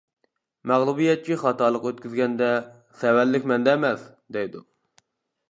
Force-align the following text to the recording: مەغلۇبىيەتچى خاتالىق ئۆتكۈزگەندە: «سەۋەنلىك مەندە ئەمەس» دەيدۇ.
مەغلۇبىيەتچى 0.69 1.37
خاتالىق 1.41 1.85
ئۆتكۈزگەندە: 1.89 2.49
«سەۋەنلىك 3.03 3.47
مەندە 3.53 3.77
ئەمەس» 3.77 4.09
دەيدۇ. 4.39 4.65